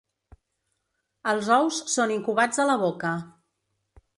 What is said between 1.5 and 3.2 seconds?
ous són incubats a la boca.